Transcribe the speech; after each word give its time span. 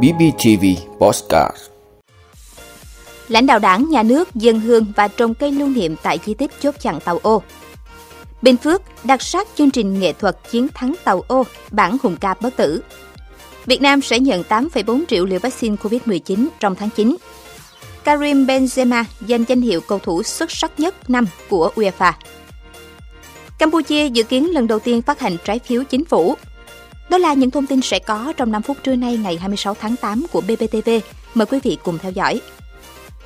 BBTV 0.00 0.64
Postcard 0.98 1.56
Lãnh 3.28 3.46
đạo 3.46 3.58
đảng, 3.58 3.90
nhà 3.90 4.02
nước, 4.02 4.34
dân 4.34 4.60
hương 4.60 4.92
và 4.96 5.08
trồng 5.08 5.34
cây 5.34 5.52
lưu 5.52 5.68
niệm 5.68 5.96
tại 6.02 6.18
di 6.26 6.34
tích 6.34 6.50
chốt 6.60 6.74
chặn 6.80 7.00
tàu 7.00 7.18
ô. 7.22 7.42
Bình 8.42 8.56
Phước 8.56 8.82
đặc 9.04 9.22
sắc 9.22 9.48
chương 9.54 9.70
trình 9.70 10.00
nghệ 10.00 10.12
thuật 10.12 10.36
chiến 10.50 10.66
thắng 10.74 10.94
tàu 11.04 11.24
ô 11.28 11.44
bản 11.70 11.96
hùng 12.02 12.16
ca 12.20 12.34
bất 12.40 12.56
tử. 12.56 12.82
Việt 13.66 13.82
Nam 13.82 14.02
sẽ 14.02 14.18
nhận 14.18 14.42
8,4 14.48 15.02
triệu 15.08 15.24
liều 15.24 15.38
vaccine 15.38 15.76
COVID-19 15.76 16.48
trong 16.60 16.74
tháng 16.74 16.90
9. 16.90 17.16
Karim 18.04 18.46
Benzema 18.46 19.04
giành 19.28 19.44
danh 19.48 19.60
hiệu 19.60 19.80
cầu 19.80 19.98
thủ 19.98 20.22
xuất 20.22 20.50
sắc 20.50 20.80
nhất 20.80 21.10
năm 21.10 21.26
của 21.48 21.70
UEFA. 21.74 22.12
Campuchia 23.58 24.08
dự 24.08 24.22
kiến 24.22 24.54
lần 24.54 24.66
đầu 24.66 24.78
tiên 24.78 25.02
phát 25.02 25.20
hành 25.20 25.36
trái 25.44 25.58
phiếu 25.58 25.84
chính 25.84 26.04
phủ. 26.04 26.36
Đó 27.10 27.18
là 27.18 27.34
những 27.34 27.50
thông 27.50 27.66
tin 27.66 27.80
sẽ 27.82 27.98
có 27.98 28.32
trong 28.36 28.52
5 28.52 28.62
phút 28.62 28.76
trưa 28.82 28.96
nay 28.96 29.16
ngày 29.16 29.36
26 29.36 29.74
tháng 29.74 29.96
8 29.96 30.26
của 30.32 30.40
BBTV. 30.40 30.90
Mời 31.34 31.46
quý 31.46 31.58
vị 31.62 31.78
cùng 31.84 31.98
theo 31.98 32.12
dõi. 32.12 32.40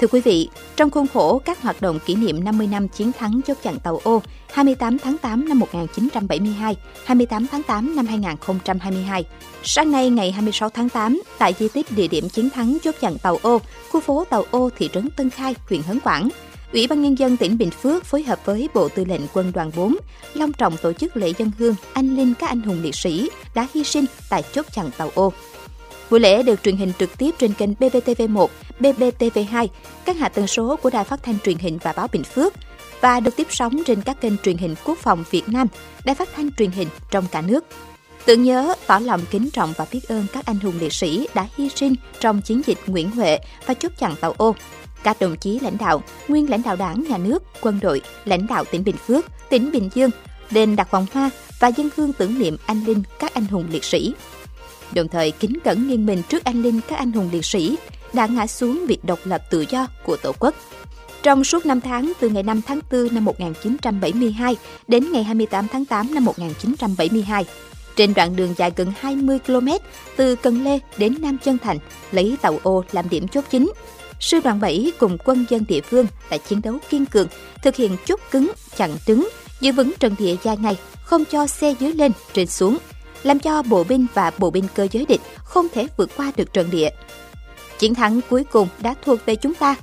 Thưa 0.01 0.07
quý 0.07 0.21
vị, 0.21 0.49
trong 0.77 0.91
khuôn 0.91 1.07
khổ 1.15 1.39
các 1.45 1.63
hoạt 1.63 1.81
động 1.81 1.99
kỷ 2.07 2.15
niệm 2.15 2.45
50 2.45 2.67
năm 2.67 2.89
chiến 2.89 3.13
thắng 3.13 3.41
chốt 3.47 3.57
chặn 3.63 3.79
tàu 3.81 4.01
ô 4.05 4.23
28 4.53 4.99
tháng 4.99 5.19
8 5.19 5.49
năm 5.49 5.59
1972, 5.59 6.77
28 7.05 7.47
tháng 7.47 7.63
8 7.63 7.97
năm 7.97 8.07
2022, 8.07 9.25
sáng 9.63 9.93
nay 9.93 10.11
ngày 10.11 10.33
26 10.33 10.71
tháng 10.71 10.89
8, 10.89 11.23
tại 11.39 11.55
di 11.59 11.69
tích 11.69 11.87
địa 11.91 12.07
điểm 12.07 12.29
chiến 12.29 12.51
thắng 12.51 12.79
chốt 12.83 12.95
chặn 13.01 13.19
tàu 13.19 13.39
ô, 13.43 13.61
khu 13.91 14.01
phố 14.01 14.25
tàu 14.31 14.45
ô 14.51 14.71
thị 14.79 14.91
trấn 14.93 15.11
Tân 15.11 15.31
Khai, 15.31 15.55
huyện 15.69 15.83
Hớn 15.83 16.01
Quảng, 16.01 16.29
Ủy 16.73 16.87
ban 16.87 17.03
Nhân 17.03 17.19
dân 17.19 17.37
tỉnh 17.37 17.59
Bình 17.59 17.71
Phước 17.71 18.05
phối 18.05 18.23
hợp 18.23 18.39
với 18.45 18.69
Bộ 18.75 18.89
Tư 18.89 19.05
lệnh 19.05 19.21
Quân 19.33 19.53
đoàn 19.55 19.71
4 19.77 19.97
long 20.35 20.53
trọng 20.53 20.77
tổ 20.77 20.93
chức 20.93 21.17
lễ 21.17 21.33
dân 21.39 21.51
hương 21.59 21.75
anh 21.93 22.17
linh 22.17 22.35
các 22.35 22.47
anh 22.47 22.61
hùng 22.61 22.83
liệt 22.83 22.95
sĩ 22.95 23.31
đã 23.55 23.67
hy 23.75 23.85
sinh 23.85 24.05
tại 24.31 24.43
chốt 24.53 24.67
chặn 24.73 24.91
tàu 24.97 25.11
ô. 25.15 25.33
Buổi 26.11 26.21
lễ 26.21 26.43
được 26.43 26.63
truyền 26.63 26.77
hình 26.77 26.93
trực 26.99 27.19
tiếp 27.19 27.31
trên 27.39 27.53
kênh 27.53 27.73
BBTV1, 27.73 28.47
BBTV2, 28.81 29.69
các 30.05 30.17
hạ 30.17 30.29
tần 30.29 30.47
số 30.47 30.77
của 30.77 30.91
Đài 30.91 31.05
Phát 31.05 31.23
thanh 31.23 31.39
Truyền 31.45 31.59
hình 31.59 31.79
và 31.83 31.93
Báo 31.93 32.09
Bình 32.13 32.25
Phước 32.25 32.55
và 33.01 33.21
được 33.21 33.37
tiếp 33.37 33.47
sóng 33.51 33.83
trên 33.87 34.03
các 34.03 34.21
kênh 34.21 34.39
truyền 34.39 34.57
hình 34.57 34.75
Quốc 34.85 34.99
phòng 34.99 35.25
Việt 35.31 35.49
Nam, 35.49 35.69
Đài 36.05 36.15
Phát 36.15 36.29
thanh 36.37 36.53
Truyền 36.53 36.71
hình 36.71 36.89
trong 37.11 37.25
cả 37.31 37.41
nước. 37.41 37.65
Tưởng 38.25 38.43
nhớ, 38.43 38.75
tỏ 38.87 38.99
lòng 38.99 39.21
kính 39.31 39.51
trọng 39.51 39.73
và 39.77 39.87
biết 39.93 40.09
ơn 40.09 40.27
các 40.33 40.47
anh 40.47 40.61
hùng 40.61 40.75
liệt 40.81 40.93
sĩ 40.93 41.29
đã 41.35 41.49
hy 41.57 41.69
sinh 41.69 41.95
trong 42.21 42.43
chiến 42.43 42.63
dịch 42.67 42.79
Nguyễn 42.87 43.11
Huệ 43.11 43.39
và 43.67 43.75
chốt 43.75 43.93
chặn 43.99 44.15
tàu 44.21 44.35
ô. 44.37 44.55
Các 45.03 45.21
đồng 45.21 45.37
chí 45.37 45.61
lãnh 45.61 45.79
đạo, 45.79 46.03
nguyên 46.29 46.51
lãnh 46.51 46.63
đạo 46.63 46.77
đảng, 46.77 47.05
nhà 47.09 47.19
nước, 47.19 47.43
quân 47.61 47.79
đội, 47.83 48.01
lãnh 48.25 48.47
đạo 48.47 48.65
tỉnh 48.65 48.85
Bình 48.85 48.97
Phước, 49.07 49.25
tỉnh 49.49 49.71
Bình 49.73 49.89
Dương, 49.95 50.11
đền 50.51 50.77
đặt 50.77 50.91
vòng 50.91 51.07
hoa 51.13 51.31
và 51.61 51.69
dân 51.69 51.89
hương 51.97 52.13
tưởng 52.13 52.39
niệm 52.39 52.57
anh 52.67 52.85
linh 52.85 53.03
các 53.19 53.35
anh 53.35 53.45
hùng 53.47 53.67
liệt 53.71 53.85
sĩ 53.85 54.15
đồng 54.93 55.09
thời 55.09 55.31
kính 55.31 55.53
cẩn 55.65 55.89
nghiêng 55.89 56.07
mình 56.07 56.23
trước 56.29 56.45
anh 56.45 56.63
linh 56.63 56.81
các 56.89 56.97
anh 56.97 57.13
hùng 57.13 57.29
liệt 57.33 57.45
sĩ 57.45 57.77
đã 58.13 58.27
ngã 58.27 58.47
xuống 58.47 58.85
vì 58.89 58.99
độc 59.03 59.19
lập 59.25 59.43
tự 59.51 59.65
do 59.71 59.87
của 60.05 60.17
Tổ 60.17 60.33
quốc. 60.39 60.55
Trong 61.23 61.45
suốt 61.45 61.67
5 61.67 61.81
tháng 61.81 62.13
từ 62.21 62.29
ngày 62.29 62.43
5 62.43 62.61
tháng 62.67 62.81
4 62.91 63.15
năm 63.15 63.25
1972 63.25 64.57
đến 64.89 65.13
ngày 65.13 65.25
28 65.25 65.69
tháng 65.69 65.85
8 65.85 66.15
năm 66.15 66.25
1972, 66.25 67.45
trên 67.97 68.15
đoạn 68.15 68.37
đường 68.37 68.55
dài 68.57 68.73
gần 68.77 68.93
20 69.01 69.39
km 69.47 69.69
từ 70.17 70.37
Cần 70.37 70.65
Lê 70.65 70.79
đến 70.97 71.15
Nam 71.21 71.39
Chân 71.45 71.59
Thành, 71.59 71.79
lấy 72.13 72.37
tàu 72.43 72.59
ô 72.63 72.85
làm 72.93 73.09
điểm 73.09 73.29
chốt 73.29 73.45
chính. 73.51 73.73
Sư 74.21 74.41
đoàn 74.45 74.61
7 74.61 74.93
cùng 74.99 75.19
quân 75.25 75.45
dân 75.49 75.65
địa 75.69 75.81
phương 75.81 76.07
đã 76.31 76.37
chiến 76.37 76.63
đấu 76.63 76.75
kiên 76.91 77.07
cường, 77.07 77.29
thực 77.63 77.77
hiện 77.77 77.97
chốt 78.07 78.21
cứng, 78.31 78.53
chặn 78.77 78.91
đứng, 79.07 79.29
giữ 79.61 79.73
vững 79.73 79.93
trận 79.99 80.15
địa 80.19 80.37
dài 80.43 80.57
ngày, 80.57 80.77
không 81.03 81.25
cho 81.25 81.47
xe 81.47 81.75
dưới 81.81 81.93
lên, 81.93 82.13
trên 82.33 82.47
xuống, 82.47 82.79
làm 83.23 83.39
cho 83.39 83.63
bộ 83.63 83.85
binh 83.85 84.07
và 84.15 84.33
bộ 84.39 84.51
binh 84.51 84.65
cơ 84.75 84.89
giới 84.93 85.07
địch 85.07 85.21
không 85.45 85.67
thể 85.75 85.87
vượt 85.97 86.11
qua 86.17 86.33
được 86.37 86.53
trận 86.53 86.71
địa. 86.71 86.91
Chiến 87.79 87.95
thắng 87.95 88.21
cuối 88.31 88.45
cùng 88.45 88.69
đã 88.81 88.95
thuộc 89.05 89.19
về 89.27 89.37
chúng 89.37 89.55
ta, 89.55 89.75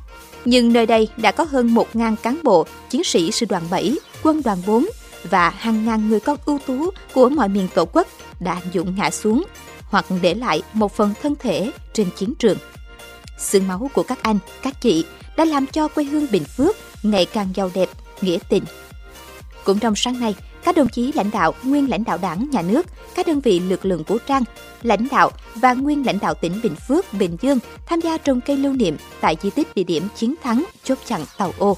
nhưng 0.46 0.74
nơi 0.74 0.86
đây 0.86 1.08
đã 1.18 1.32
có 1.32 1.44
hơn 1.44 1.74
1.000 1.74 2.16
cán 2.16 2.40
bộ, 2.44 2.66
chiến 2.90 3.04
sĩ 3.04 3.32
sư 3.32 3.46
đoàn 3.50 3.64
7, 3.70 3.96
quân 4.24 4.42
đoàn 4.44 4.58
4 4.68 4.86
và 5.30 5.50
hàng 5.50 5.86
ngàn 5.86 6.10
người 6.10 6.20
con 6.20 6.38
ưu 6.46 6.60
tú 6.66 6.90
của 7.14 7.30
mọi 7.30 7.50
miền 7.50 7.68
tổ 7.76 7.86
quốc 7.86 8.08
đã 8.40 8.62
dũng 8.74 8.96
ngã 8.96 9.10
xuống 9.10 9.44
hoặc 9.82 10.06
để 10.22 10.34
lại 10.34 10.62
một 10.74 10.92
phần 10.96 11.14
thân 11.22 11.36
thể 11.40 11.72
trên 11.94 12.08
chiến 12.16 12.34
trường 12.40 12.58
xương 13.44 13.68
máu 13.68 13.90
của 13.94 14.04
các 14.04 14.24
anh, 14.24 14.40
các 14.62 14.82
chị 14.82 15.06
đã 15.38 15.46
làm 15.46 15.68
cho 15.68 15.88
quê 15.88 16.04
hương 16.04 16.28
Bình 16.32 16.44
Phước 16.44 16.76
ngày 17.04 17.26
càng 17.26 17.48
giàu 17.56 17.72
đẹp, 17.74 17.90
nghĩa 18.22 18.38
tình. 18.50 18.64
Cũng 19.64 19.80
trong 19.80 19.96
sáng 19.96 20.20
nay, 20.20 20.36
các 20.64 20.76
đồng 20.76 20.90
chí 20.90 21.12
lãnh 21.12 21.32
đạo, 21.32 21.54
nguyên 21.64 21.90
lãnh 21.90 22.04
đạo 22.04 22.18
đảng, 22.18 22.50
nhà 22.52 22.62
nước, 22.62 22.86
các 23.16 23.28
đơn 23.28 23.40
vị 23.40 23.60
lực 23.60 23.86
lượng 23.86 24.04
vũ 24.04 24.18
trang, 24.28 24.44
lãnh 24.82 25.08
đạo 25.12 25.32
và 25.56 25.74
nguyên 25.74 26.06
lãnh 26.06 26.20
đạo 26.20 26.34
tỉnh 26.34 26.60
Bình 26.64 26.76
Phước, 26.76 27.14
Bình 27.14 27.38
Dương 27.42 27.60
tham 27.86 28.02
gia 28.02 28.18
trồng 28.18 28.42
cây 28.42 28.58
lưu 28.58 28.74
niệm 28.74 28.98
tại 29.22 29.38
di 29.42 29.50
tích 29.50 29.76
địa 29.76 29.84
điểm 29.84 30.08
chiến 30.16 30.36
thắng 30.44 30.64
chốt 30.84 30.98
chặn 31.06 31.22
tàu 31.38 31.54
ô. 31.58 31.78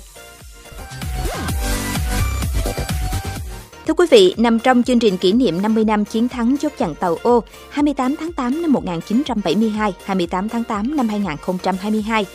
Thưa 3.87 3.93
quý 3.93 4.05
vị, 4.11 4.33
nằm 4.37 4.59
trong 4.59 4.83
chương 4.83 4.99
trình 4.99 5.17
kỷ 5.17 5.31
niệm 5.31 5.61
50 5.61 5.83
năm 5.83 6.05
chiến 6.05 6.29
thắng 6.29 6.57
chốt 6.57 6.71
chặn 6.77 6.95
tàu 6.95 7.17
ô 7.23 7.43
28 7.69 8.15
tháng 8.15 8.31
8 8.33 8.61
năm 8.61 8.71
1972, 8.73 9.93
28 10.05 10.49
tháng 10.49 10.63
8 10.63 10.95
năm 10.95 11.09
2022. 11.09 12.25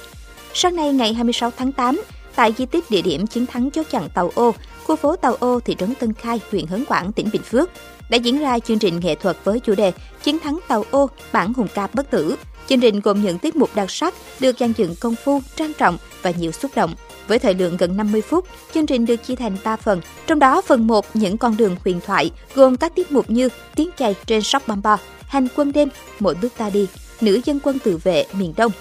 Sáng 0.55 0.77
nay 0.77 0.93
ngày 0.93 1.15
26 1.15 1.51
tháng 1.57 1.73
8, 1.73 2.01
tại 2.35 2.55
di 2.59 2.67
tích 2.67 2.91
địa 2.91 3.03
điểm 3.03 3.27
chiến 3.27 3.47
thắng 3.47 3.71
chốt 3.71 3.87
chặn 3.91 4.09
tàu 4.15 4.33
ô, 4.35 4.55
khu 4.85 4.97
phố 4.97 5.17
Tàu 5.17 5.35
Ô, 5.35 5.61
thị 5.61 5.77
trấn 5.79 5.95
Tân 5.95 6.13
Khai, 6.13 6.41
huyện 6.51 6.67
Hớn 6.67 6.85
Quảng, 6.85 7.13
tỉnh 7.13 7.29
Bình 7.33 7.43
Phước 7.43 7.71
đã 8.11 8.17
diễn 8.17 8.39
ra 8.39 8.59
chương 8.59 8.79
trình 8.79 9.01
nghệ 9.01 9.15
thuật 9.15 9.37
với 9.45 9.61
chủ 9.61 9.75
đề 9.75 9.93
Chiến 10.23 10.39
thắng 10.39 10.59
Tàu 10.69 10.85
Ô, 10.91 11.11
bản 11.33 11.55
hùng 11.55 11.69
ca 11.75 11.89
bất 11.95 12.11
tử. 12.11 12.37
Chương 12.69 12.81
trình 12.81 13.01
gồm 13.01 13.23
những 13.23 13.39
tiết 13.39 13.57
mục 13.57 13.71
đặc 13.75 13.91
sắc 13.91 14.15
được 14.41 14.57
dàn 14.59 14.73
dựng 14.77 14.95
công 15.01 15.15
phu, 15.25 15.41
trang 15.57 15.73
trọng 15.79 15.99
và 16.23 16.31
nhiều 16.31 16.53
xúc 16.53 16.71
động. 16.75 16.95
Với 17.31 17.39
thời 17.39 17.55
lượng 17.55 17.77
gần 17.77 17.97
50 17.97 18.23
phút, 18.23 18.45
chương 18.75 18.87
trình 18.87 19.07
được 19.07 19.17
chia 19.17 19.35
thành 19.35 19.57
3 19.65 19.77
phần. 19.77 20.01
Trong 20.27 20.39
đó, 20.39 20.61
phần 20.61 20.87
1 20.87 21.07
những 21.15 21.39
con 21.39 21.57
đường 21.57 21.77
huyền 21.85 22.01
thoại 22.07 22.31
gồm 22.55 22.77
các 22.77 22.95
tiết 22.95 23.13
mục 23.13 23.31
như 23.31 23.49
Tiếng 23.75 23.91
chày 23.99 24.15
trên 24.27 24.43
sóc 24.43 24.63
bamba, 24.67 24.97
Hành 25.21 25.49
quân 25.57 25.73
đêm, 25.73 25.89
Mỗi 26.21 26.35
bước 26.35 26.53
ta 26.57 26.71
đi, 26.71 26.87
Nữ 27.21 27.41
dân 27.45 27.61
quân 27.63 27.79
tự 27.79 27.97
vệ 27.97 28.27
miền 28.33 28.55
Đông. 28.57 28.73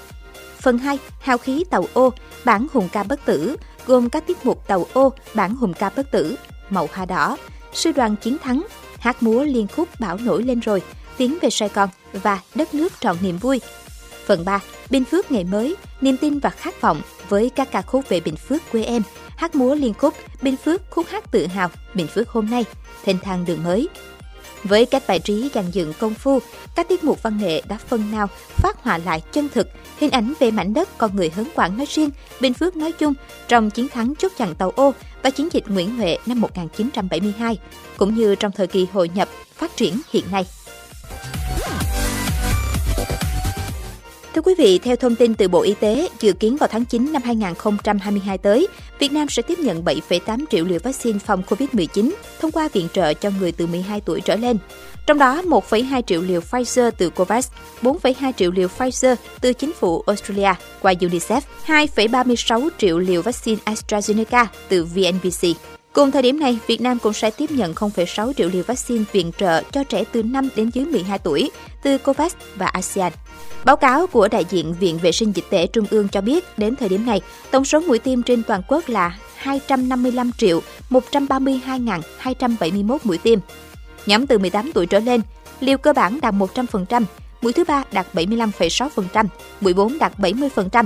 Phần 0.58 0.78
2, 0.78 0.98
Hào 1.20 1.38
khí 1.38 1.64
tàu 1.70 1.86
ô, 1.94 2.14
bản 2.46 2.68
hùng 2.74 2.90
ca 2.92 3.04
bất 3.04 3.26
tử 3.26 3.56
gồm 3.88 4.10
các 4.10 4.28
tiết 4.28 4.46
mục 4.46 4.68
tàu 4.68 4.86
ô, 4.94 5.14
bản 5.34 5.56
hùng 5.56 5.74
ca 5.74 5.90
bất 5.96 6.12
tử, 6.12 6.36
màu 6.70 6.90
hoa 6.94 7.06
đỏ, 7.06 7.38
sư 7.74 7.92
đoàn 7.92 8.16
chiến 8.16 8.38
thắng, 8.38 8.68
hát 9.00 9.24
múa 9.24 9.44
liên 9.44 9.68
khúc 9.76 9.90
bão 10.00 10.18
nổi 10.18 10.44
lên 10.44 10.60
rồi, 10.60 10.82
tiến 11.18 11.38
về 11.42 11.50
Sài 11.50 11.70
Gòn 11.70 11.90
và 12.14 12.40
đất 12.56 12.74
nước 12.74 12.94
trọn 13.00 13.16
niềm 13.22 13.38
vui. 13.38 13.62
Phần 14.26 14.46
3, 14.46 14.60
Bình 14.90 15.06
Phước 15.06 15.32
ngày 15.32 15.44
mới, 15.44 15.76
niềm 16.02 16.18
tin 16.18 16.40
và 16.40 16.50
khát 16.50 16.82
vọng 16.82 17.02
với 17.30 17.50
các 17.56 17.72
ca 17.72 17.82
khúc 17.82 18.10
về 18.10 18.20
Bình 18.20 18.36
Phước 18.36 18.62
quê 18.72 18.84
em, 18.84 19.02
hát 19.38 19.56
múa 19.56 19.76
liên 19.76 19.94
khúc 19.94 20.14
Bình 20.42 20.56
Phước 20.58 20.82
khúc 20.90 21.08
hát 21.08 21.32
tự 21.32 21.48
hào 21.48 21.70
Bình 21.94 22.08
Phước 22.08 22.30
hôm 22.30 22.50
nay, 22.50 22.66
thênh 23.06 23.20
thang 23.20 23.46
đường 23.46 23.64
mới, 23.64 23.88
với 24.64 24.86
cách 24.86 25.04
bài 25.08 25.20
trí 25.20 25.50
dàn 25.54 25.72
dựng 25.72 25.94
công 26.00 26.14
phu, 26.14 26.40
các 26.76 26.88
tiết 26.88 27.04
mục 27.04 27.24
văn 27.24 27.38
nghệ 27.38 27.62
đã 27.68 27.78
phần 27.88 28.12
nào 28.12 28.28
phát 28.56 28.84
họa 28.84 28.98
lại 28.98 29.22
chân 29.32 29.50
thực 29.54 29.68
hình 30.00 30.12
ảnh 30.12 30.34
về 30.40 30.52
mảnh 30.52 30.74
đất 30.74 30.98
con 30.98 31.16
người 31.16 31.30
Hớn 31.30 31.48
Quảng 31.56 31.78
nói 31.78 31.88
riêng, 31.90 32.10
Bình 32.42 32.54
Phước 32.54 32.76
nói 32.76 32.92
chung 32.92 33.14
trong 33.48 33.70
chiến 33.70 33.88
thắng 33.88 34.14
chốt 34.16 34.32
chặn 34.38 34.56
tàu 34.56 34.70
ô 34.76 34.94
và 35.24 35.30
chiến 35.30 35.50
dịch 35.52 35.64
Nguyễn 35.68 35.96
Huệ 35.96 36.18
năm 36.26 36.42
1972, 36.42 37.60
cũng 37.98 38.16
như 38.16 38.36
trong 38.36 38.52
thời 38.52 38.68
kỳ 38.68 38.88
hội 38.94 39.10
nhập, 39.16 39.30
phát 39.56 39.76
triển 39.76 40.02
hiện 40.12 40.26
nay. 40.32 40.46
Thưa 44.40 44.44
quý 44.44 44.56
vị, 44.58 44.80
theo 44.80 44.96
thông 44.96 45.16
tin 45.16 45.34
từ 45.34 45.48
Bộ 45.48 45.62
Y 45.62 45.74
tế, 45.74 46.10
dự 46.20 46.34
kiến 46.34 46.58
vào 46.58 46.70
tháng 46.72 46.86
9 46.86 47.14
năm 47.14 47.22
2022 47.26 48.38
tới, 48.38 48.68
Việt 49.00 49.12
Nam 49.12 49.30
sẽ 49.30 49.42
tiếp 49.42 49.60
nhận 49.60 49.84
7,8 49.84 50.46
triệu 50.50 50.66
liều 50.66 50.80
vaccine 50.84 51.20
phòng 51.20 51.44
COVID-19 51.50 52.12
thông 52.42 52.52
qua 52.52 52.70
viện 52.74 52.88
trợ 52.94 53.14
cho 53.14 53.30
người 53.40 53.52
từ 53.52 53.68
12 53.68 54.02
tuổi 54.02 54.22
trở 54.22 54.36
lên. 54.36 54.58
Trong 55.08 55.18
đó, 55.18 55.42
1,2 55.42 56.02
triệu 56.02 56.22
liều 56.22 56.42
Pfizer 56.52 56.92
từ 56.98 57.10
COVAX, 57.10 57.48
4,2 57.82 58.32
triệu 58.38 58.52
liều 58.52 58.68
Pfizer 58.78 59.16
từ 59.42 59.54
chính 59.54 59.74
phủ 59.74 60.04
Australia 60.08 60.54
qua 60.82 60.94
UNICEF, 60.94 61.42
2,36 61.66 62.70
triệu 62.78 63.00
liều 63.00 63.22
vaccine 63.22 63.62
AstraZeneca 63.66 64.46
từ 64.70 64.86
VNVC. 64.86 65.79
Cùng 66.00 66.12
thời 66.12 66.22
điểm 66.22 66.40
này, 66.40 66.60
Việt 66.68 66.82
Nam 66.82 67.00
cũng 67.00 67.14
sẽ 67.14 67.32
tiếp 67.32 67.52
nhận 67.52 67.74
0,6 67.74 68.34
triệu 68.34 68.50
liều 68.50 68.64
vaccine 68.64 69.04
viện 69.12 69.32
trợ 69.38 69.64
cho 69.72 69.84
trẻ 69.84 70.04
từ 70.12 70.24
5 70.24 70.50
đến 70.56 70.70
dưới 70.74 70.86
12 70.86 71.20
tuổi 71.20 71.52
từ 71.84 71.98
COVAX 71.98 72.34
và 72.56 72.66
ASEAN. 72.66 73.14
Báo 73.66 73.76
cáo 73.76 74.08
của 74.08 74.28
đại 74.28 74.46
diện 74.50 74.76
Viện 74.80 74.98
Vệ 74.98 75.12
sinh 75.12 75.36
Dịch 75.36 75.46
tễ 75.50 75.68
Trung 75.68 75.86
ương 75.90 76.08
cho 76.08 76.22
biết, 76.22 76.46
đến 76.58 76.76
thời 76.76 76.90
điểm 76.90 77.06
này, 77.06 77.22
tổng 77.52 77.66
số 77.66 77.80
mũi 77.80 78.00
tiêm 78.00 78.24
trên 78.24 78.44
toàn 78.44 78.62
quốc 78.68 78.90
là 78.90 79.18
255 79.36 80.32
triệu 80.38 80.62
132.271 80.90 82.98
mũi 83.04 83.18
tiêm. 83.18 83.40
Nhóm 84.06 84.28
từ 84.28 84.38
18 84.38 84.72
tuổi 84.74 84.86
trở 84.86 85.00
lên, 85.00 85.22
liều 85.60 85.78
cơ 85.78 85.94
bản 85.94 86.20
đạt 86.22 86.34
100%, 86.34 87.04
mũi 87.42 87.54
thứ 87.54 87.64
ba 87.64 87.84
đạt 87.92 88.08
75,6%, 88.14 89.26
mũi 89.62 89.74
4 89.74 89.98
đạt 89.98 90.20
70%. 90.20 90.86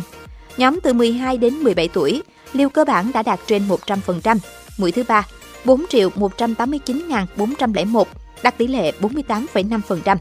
Nhóm 0.57 0.79
từ 0.79 0.93
12 0.93 1.37
đến 1.37 1.53
17 1.53 1.87
tuổi, 1.87 2.23
liều 2.53 2.69
cơ 2.69 2.85
bản 2.85 3.11
đã 3.13 3.23
đạt 3.23 3.39
trên 3.47 3.67
100%, 3.67 4.37
mũi 4.77 4.91
thứ 4.91 5.03
ba 5.07 5.27
4 5.65 5.85
triệu 5.89 6.09
189.401, 6.09 8.05
đạt 8.43 8.57
tỷ 8.57 8.67
lệ 8.67 8.91
48,5%. 9.01 10.17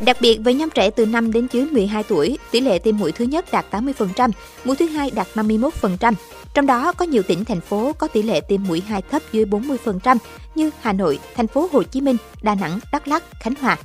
Đặc 0.00 0.16
biệt 0.20 0.38
với 0.44 0.54
nhóm 0.54 0.70
trẻ 0.70 0.90
từ 0.90 1.06
5 1.06 1.32
đến 1.32 1.46
dưới 1.52 1.66
12 1.66 2.02
tuổi, 2.02 2.38
tỷ 2.50 2.60
lệ 2.60 2.78
tiêm 2.78 2.96
mũi 2.96 3.12
thứ 3.12 3.24
nhất 3.24 3.52
đạt 3.52 3.66
80%, 3.70 4.30
mũi 4.64 4.76
thứ 4.76 4.86
hai 4.86 5.10
đạt 5.10 5.26
51%. 5.34 6.14
Trong 6.54 6.66
đó 6.66 6.92
có 6.92 7.04
nhiều 7.04 7.22
tỉnh 7.22 7.44
thành 7.44 7.60
phố 7.60 7.92
có 7.98 8.08
tỷ 8.08 8.22
lệ 8.22 8.40
tiêm 8.40 8.64
mũi 8.68 8.82
2 8.86 9.02
thấp 9.02 9.22
dưới 9.32 9.44
40% 9.44 10.16
như 10.54 10.70
Hà 10.80 10.92
Nội, 10.92 11.18
thành 11.36 11.46
phố 11.46 11.68
Hồ 11.72 11.82
Chí 11.82 12.00
Minh, 12.00 12.16
Đà 12.42 12.54
Nẵng, 12.54 12.78
Đắk 12.92 13.08
Lắk, 13.08 13.22
Khánh 13.40 13.54
Hòa. 13.54 13.78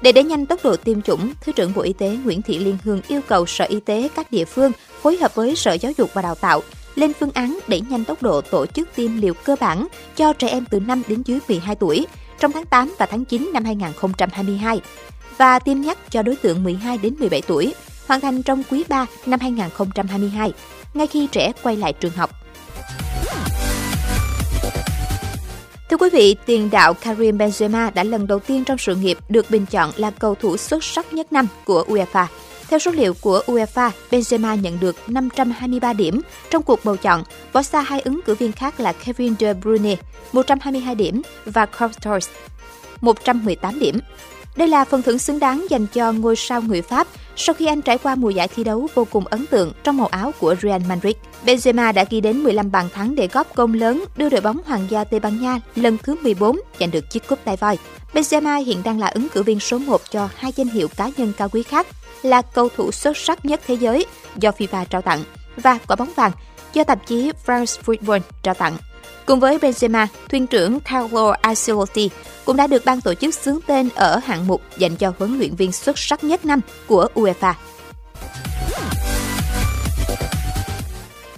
Để 0.00 0.12
đẩy 0.12 0.24
nhanh 0.24 0.46
tốc 0.46 0.60
độ 0.64 0.76
tiêm 0.76 1.02
chủng, 1.02 1.32
Thứ 1.40 1.52
trưởng 1.52 1.72
Bộ 1.74 1.82
Y 1.82 1.92
tế 1.92 2.18
Nguyễn 2.24 2.42
Thị 2.42 2.58
Liên 2.58 2.78
Hương 2.84 3.00
yêu 3.08 3.20
cầu 3.28 3.46
Sở 3.46 3.64
Y 3.64 3.80
tế 3.80 4.08
các 4.14 4.32
địa 4.32 4.44
phương 4.44 4.72
phối 5.02 5.16
hợp 5.16 5.34
với 5.34 5.56
Sở 5.56 5.72
Giáo 5.72 5.92
dục 5.98 6.10
và 6.14 6.22
Đào 6.22 6.34
tạo 6.34 6.62
lên 6.94 7.12
phương 7.20 7.30
án 7.34 7.58
đẩy 7.68 7.80
nhanh 7.80 8.04
tốc 8.04 8.22
độ 8.22 8.40
tổ 8.40 8.66
chức 8.66 8.88
tiêm 8.94 9.20
liều 9.20 9.34
cơ 9.34 9.56
bản 9.60 9.86
cho 10.16 10.32
trẻ 10.32 10.48
em 10.48 10.64
từ 10.70 10.80
5 10.80 11.02
đến 11.08 11.22
dưới 11.22 11.38
12 11.48 11.74
tuổi 11.74 12.06
trong 12.38 12.52
tháng 12.52 12.64
8 12.64 12.94
và 12.98 13.06
tháng 13.06 13.24
9 13.24 13.50
năm 13.54 13.64
2022 13.64 14.80
và 15.38 15.58
tiêm 15.58 15.80
nhắc 15.80 15.98
cho 16.10 16.22
đối 16.22 16.36
tượng 16.36 16.64
12 16.64 16.98
đến 16.98 17.14
17 17.18 17.42
tuổi, 17.42 17.74
hoàn 18.06 18.20
thành 18.20 18.42
trong 18.42 18.62
quý 18.70 18.84
3 18.88 19.06
năm 19.26 19.40
2022, 19.40 20.52
ngay 20.94 21.06
khi 21.06 21.26
trẻ 21.32 21.52
quay 21.62 21.76
lại 21.76 21.92
trường 21.92 22.12
học. 22.12 22.30
Thưa 25.90 25.96
quý 25.96 26.08
vị, 26.12 26.36
tiền 26.46 26.70
đạo 26.70 26.94
Karim 26.94 27.38
Benzema 27.38 27.90
đã 27.94 28.04
lần 28.04 28.26
đầu 28.26 28.38
tiên 28.38 28.64
trong 28.64 28.78
sự 28.78 28.94
nghiệp 28.94 29.18
được 29.28 29.50
bình 29.50 29.66
chọn 29.66 29.90
là 29.96 30.10
cầu 30.10 30.34
thủ 30.34 30.56
xuất 30.56 30.84
sắc 30.84 31.12
nhất 31.12 31.32
năm 31.32 31.46
của 31.64 31.84
UEFA. 31.88 32.26
Theo 32.68 32.78
số 32.78 32.90
liệu 32.90 33.14
của 33.14 33.42
UEFA, 33.46 33.90
Benzema 34.10 34.60
nhận 34.60 34.80
được 34.80 34.96
523 35.06 35.92
điểm 35.92 36.20
trong 36.50 36.62
cuộc 36.62 36.84
bầu 36.84 36.96
chọn, 36.96 37.22
bỏ 37.52 37.62
xa 37.62 37.80
hai 37.80 38.00
ứng 38.00 38.20
cử 38.26 38.34
viên 38.34 38.52
khác 38.52 38.80
là 38.80 38.92
Kevin 38.92 39.34
De 39.40 39.54
Bruyne 39.54 39.96
122 40.32 40.94
điểm 40.94 41.22
và 41.44 41.66
Courtois 41.66 42.28
118 43.00 43.78
điểm. 43.78 43.98
Đây 44.56 44.68
là 44.68 44.84
phần 44.84 45.02
thưởng 45.02 45.18
xứng 45.18 45.38
đáng 45.38 45.66
dành 45.70 45.86
cho 45.86 46.12
ngôi 46.12 46.36
sao 46.36 46.62
người 46.62 46.82
Pháp 46.82 47.06
sau 47.38 47.54
khi 47.54 47.66
anh 47.66 47.82
trải 47.82 47.98
qua 47.98 48.14
mùa 48.14 48.30
giải 48.30 48.48
thi 48.48 48.64
đấu 48.64 48.88
vô 48.94 49.06
cùng 49.10 49.26
ấn 49.26 49.46
tượng 49.46 49.72
trong 49.84 49.96
màu 49.96 50.06
áo 50.06 50.32
của 50.40 50.54
Real 50.62 50.82
Madrid. 50.88 51.14
Benzema 51.44 51.92
đã 51.92 52.04
ghi 52.10 52.20
đến 52.20 52.42
15 52.42 52.70
bàn 52.70 52.88
thắng 52.94 53.14
để 53.14 53.28
góp 53.32 53.54
công 53.54 53.74
lớn 53.74 54.04
đưa 54.16 54.28
đội 54.28 54.40
bóng 54.40 54.60
Hoàng 54.66 54.86
gia 54.88 55.04
Tây 55.04 55.20
Ban 55.20 55.40
Nha 55.40 55.60
lần 55.74 55.98
thứ 55.98 56.16
14 56.22 56.60
giành 56.80 56.90
được 56.90 57.10
chiếc 57.10 57.28
cúp 57.28 57.38
tay 57.44 57.56
voi. 57.56 57.78
Benzema 58.14 58.64
hiện 58.64 58.82
đang 58.84 59.00
là 59.00 59.06
ứng 59.06 59.28
cử 59.28 59.42
viên 59.42 59.60
số 59.60 59.78
1 59.78 60.00
cho 60.10 60.28
hai 60.36 60.52
danh 60.56 60.68
hiệu 60.68 60.88
cá 60.96 61.10
nhân 61.16 61.32
cao 61.36 61.48
quý 61.48 61.62
khác, 61.62 61.86
là 62.22 62.42
cầu 62.42 62.68
thủ 62.76 62.92
xuất 62.92 63.16
sắc 63.16 63.44
nhất 63.44 63.60
thế 63.66 63.74
giới 63.74 64.06
do 64.36 64.50
FIFA 64.50 64.84
trao 64.84 65.02
tặng 65.02 65.24
và 65.56 65.78
quả 65.86 65.96
bóng 65.96 66.12
vàng 66.16 66.32
do 66.72 66.84
tạp 66.84 67.06
chí 67.06 67.32
France 67.46 67.82
Football 67.84 68.20
trao 68.42 68.54
tặng. 68.54 68.76
Cùng 69.26 69.40
với 69.40 69.58
Benzema, 69.58 70.06
thuyền 70.28 70.46
trưởng 70.46 70.80
Carlo 70.80 71.30
Ancelotti 71.40 72.10
cũng 72.44 72.56
đã 72.56 72.66
được 72.66 72.84
ban 72.84 73.00
tổ 73.00 73.14
chức 73.14 73.34
xướng 73.34 73.58
tên 73.66 73.88
ở 73.94 74.20
hạng 74.24 74.46
mục 74.46 74.62
dành 74.76 74.96
cho 74.96 75.12
huấn 75.18 75.38
luyện 75.38 75.54
viên 75.54 75.72
xuất 75.72 75.98
sắc 75.98 76.24
nhất 76.24 76.44
năm 76.44 76.60
của 76.86 77.06
UEFA. 77.14 77.52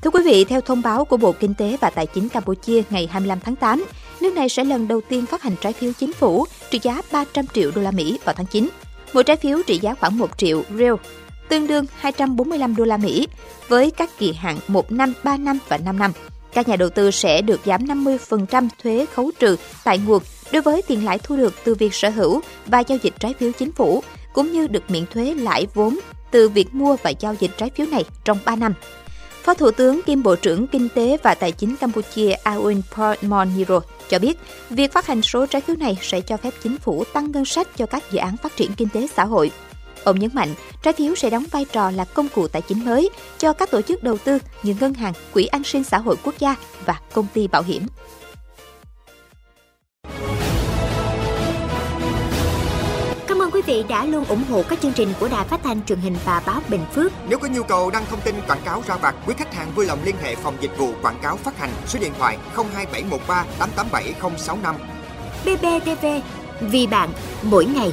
Thưa 0.02 0.10
quý 0.10 0.20
vị, 0.24 0.44
theo 0.44 0.60
thông 0.60 0.82
báo 0.82 1.04
của 1.04 1.16
Bộ 1.16 1.32
Kinh 1.32 1.54
tế 1.54 1.76
và 1.80 1.90
Tài 1.90 2.06
chính 2.06 2.28
Campuchia 2.28 2.82
ngày 2.90 3.08
25 3.12 3.40
tháng 3.40 3.56
8, 3.56 3.84
nước 4.20 4.34
này 4.34 4.48
sẽ 4.48 4.64
lần 4.64 4.88
đầu 4.88 5.00
tiên 5.08 5.26
phát 5.26 5.42
hành 5.42 5.56
trái 5.60 5.72
phiếu 5.72 5.92
chính 5.92 6.12
phủ 6.12 6.46
trị 6.70 6.80
giá 6.82 7.02
300 7.12 7.46
triệu 7.54 7.70
đô 7.74 7.82
la 7.82 7.90
Mỹ 7.90 8.18
vào 8.24 8.34
tháng 8.34 8.46
9. 8.46 8.68
Mỗi 9.12 9.24
trái 9.24 9.36
phiếu 9.36 9.58
trị 9.66 9.78
giá 9.78 9.94
khoảng 9.94 10.18
1 10.18 10.38
triệu 10.38 10.62
riel, 10.78 10.94
tương 11.48 11.66
đương 11.66 11.86
245 11.98 12.76
đô 12.76 12.84
la 12.84 12.96
Mỹ, 12.96 13.28
với 13.68 13.90
các 13.90 14.10
kỳ 14.18 14.32
hạn 14.32 14.58
1 14.68 14.92
năm, 14.92 15.12
3 15.24 15.36
năm 15.36 15.58
và 15.68 15.78
5 15.78 15.98
năm. 15.98 16.12
Các 16.52 16.68
nhà 16.68 16.76
đầu 16.76 16.90
tư 16.90 17.10
sẽ 17.10 17.42
được 17.42 17.60
giảm 17.64 17.84
50% 17.84 18.68
thuế 18.82 19.06
khấu 19.14 19.30
trừ 19.38 19.56
tại 19.84 19.98
nguồn 19.98 20.22
đối 20.52 20.62
với 20.62 20.82
tiền 20.82 21.04
lãi 21.04 21.18
thu 21.18 21.36
được 21.36 21.54
từ 21.64 21.74
việc 21.74 21.94
sở 21.94 22.08
hữu 22.08 22.40
và 22.66 22.80
giao 22.80 22.98
dịch 23.02 23.14
trái 23.18 23.34
phiếu 23.38 23.52
chính 23.58 23.72
phủ, 23.72 24.02
cũng 24.32 24.52
như 24.52 24.66
được 24.66 24.90
miễn 24.90 25.06
thuế 25.06 25.34
lãi 25.34 25.66
vốn 25.74 25.98
từ 26.30 26.48
việc 26.48 26.74
mua 26.74 26.96
và 27.02 27.10
giao 27.10 27.34
dịch 27.40 27.50
trái 27.56 27.70
phiếu 27.76 27.86
này 27.86 28.04
trong 28.24 28.38
3 28.44 28.56
năm. 28.56 28.74
Phó 29.42 29.54
Thủ 29.54 29.70
tướng 29.70 30.02
kiêm 30.02 30.22
Bộ 30.22 30.36
trưởng 30.36 30.66
Kinh 30.66 30.88
tế 30.88 31.16
và 31.22 31.34
Tài 31.34 31.52
chính 31.52 31.76
Campuchia 31.76 32.32
Aoun 32.32 32.82
Portmoniro 32.96 33.80
cho 34.08 34.18
biết, 34.18 34.38
việc 34.70 34.92
phát 34.92 35.06
hành 35.06 35.22
số 35.22 35.46
trái 35.46 35.62
phiếu 35.62 35.76
này 35.76 35.98
sẽ 36.02 36.20
cho 36.20 36.36
phép 36.36 36.54
chính 36.62 36.78
phủ 36.78 37.04
tăng 37.12 37.32
ngân 37.32 37.44
sách 37.44 37.68
cho 37.76 37.86
các 37.86 38.02
dự 38.12 38.18
án 38.18 38.36
phát 38.36 38.56
triển 38.56 38.72
kinh 38.72 38.88
tế 38.88 39.06
xã 39.16 39.24
hội. 39.24 39.50
Ông 40.04 40.18
nhấn 40.18 40.30
mạnh, 40.32 40.54
trái 40.82 40.94
phiếu 40.94 41.14
sẽ 41.14 41.30
đóng 41.30 41.44
vai 41.50 41.64
trò 41.72 41.90
là 41.90 42.04
công 42.04 42.28
cụ 42.34 42.48
tài 42.48 42.62
chính 42.62 42.84
mới 42.84 43.10
cho 43.38 43.52
các 43.52 43.70
tổ 43.70 43.82
chức 43.82 44.02
đầu 44.02 44.18
tư 44.18 44.38
như 44.62 44.76
ngân 44.80 44.94
hàng, 44.94 45.12
quỹ 45.34 45.46
an 45.46 45.64
sinh 45.64 45.84
xã 45.84 45.98
hội 45.98 46.16
quốc 46.24 46.34
gia 46.38 46.56
và 46.86 47.00
công 47.12 47.26
ty 47.34 47.46
bảo 47.46 47.62
hiểm. 47.62 47.86
Cảm 53.26 53.42
ơn 53.42 53.50
quý 53.50 53.62
vị 53.66 53.84
đã 53.88 54.04
luôn 54.04 54.24
ủng 54.24 54.44
hộ 54.50 54.62
các 54.68 54.80
chương 54.80 54.92
trình 54.92 55.12
của 55.20 55.28
Đài 55.28 55.44
Phát 55.44 55.60
thanh 55.62 55.84
truyền 55.84 55.98
hình 55.98 56.16
và 56.24 56.42
báo 56.46 56.60
Bình 56.68 56.84
Phước. 56.94 57.12
Nếu 57.28 57.38
có 57.38 57.48
nhu 57.48 57.62
cầu 57.62 57.90
đăng 57.90 58.06
thông 58.10 58.20
tin 58.20 58.34
quảng 58.46 58.60
cáo 58.64 58.82
ra 58.86 58.96
vặt, 58.96 59.14
quý 59.26 59.34
khách 59.38 59.54
hàng 59.54 59.72
vui 59.74 59.86
lòng 59.86 59.98
liên 60.04 60.16
hệ 60.22 60.34
phòng 60.34 60.56
dịch 60.60 60.78
vụ 60.78 60.92
quảng 61.02 61.18
cáo 61.22 61.36
phát 61.36 61.58
hành 61.58 61.70
số 61.86 61.98
điện 61.98 62.12
thoại 62.18 62.38
02713 62.54 63.44
887065. 63.58 64.74
BBTV, 65.44 66.06
vì 66.60 66.86
bạn, 66.86 67.10
mỗi 67.42 67.64
ngày. 67.64 67.92